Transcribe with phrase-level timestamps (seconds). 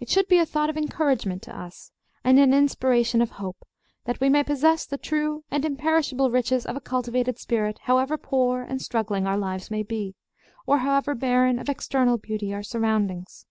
[0.00, 1.92] It should be a thought of encouragement to us,
[2.24, 3.66] and an inspiration of hope
[4.06, 8.62] that we may possess the true and imperishable riches of a cultivated spirit, however poor
[8.62, 10.14] and struggling our lives may be,
[10.66, 13.44] or however barren of external beauty our surroundings.